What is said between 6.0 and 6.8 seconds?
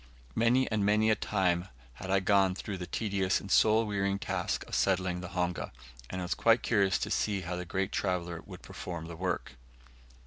and I was quite